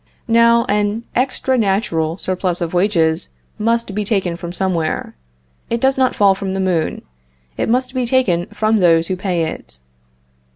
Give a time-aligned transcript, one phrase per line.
[0.27, 5.13] Now, an extra natural surplus of wages must be taken from somewhere;
[5.69, 7.03] it does not fall from the moon;
[7.55, 9.77] it must be taken from those who pay it.